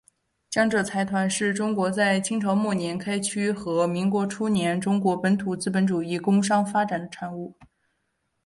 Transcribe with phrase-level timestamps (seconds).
[0.49, 7.53] 江浙财团是中国在清朝末年开阜和民国初年中国本土资本主义工商业发展的产物。